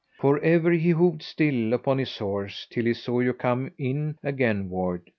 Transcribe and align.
For 0.17 0.39
ever 0.39 0.71
he 0.71 0.89
hoved 0.89 1.21
still 1.21 1.73
upon 1.73 1.99
his 1.99 2.17
horse 2.17 2.65
till 2.71 2.85
he 2.85 2.93
saw 2.95 3.19
you 3.19 3.33
come 3.33 3.69
in 3.77 4.17
againward. 4.23 5.03